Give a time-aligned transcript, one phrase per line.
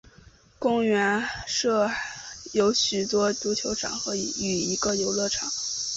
[0.57, 1.87] 公园还设
[2.53, 5.47] 有许多足球场与一个游乐场。